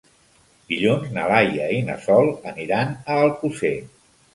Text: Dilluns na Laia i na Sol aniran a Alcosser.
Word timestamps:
Dilluns 0.73 1.11
na 1.19 1.27
Laia 1.33 1.69
i 1.77 1.85
na 1.93 2.01
Sol 2.09 2.35
aniran 2.57 3.01
a 3.07 3.23
Alcosser. 3.23 3.77